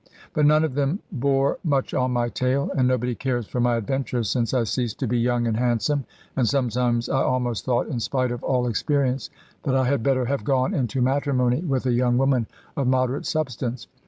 [0.33, 4.31] But none of them bore much on my tale, and nobody cares for my adventures,
[4.31, 8.31] since I ceased to be young and handsome; and sometimes I almost thought (in spite
[8.31, 9.29] of all experience)
[9.61, 13.85] that I had better have gone into matrimony with a young woman of moderate substance.